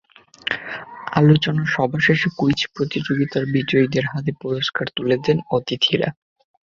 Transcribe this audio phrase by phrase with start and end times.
[1.19, 6.09] আলোচনা সভা শেষে কুইজ প্রতিযোগিতায় বিজয়ীদের হাতে পুরস্কার তুলে দেন অতিথিরা।